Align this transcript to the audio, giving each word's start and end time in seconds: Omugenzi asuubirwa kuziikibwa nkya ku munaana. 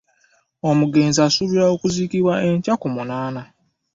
Omugenzi 0.69 1.19
asuubirwa 1.27 1.77
kuziikibwa 1.81 2.33
nkya 2.57 2.75
ku 2.81 2.87
munaana. 2.95 3.41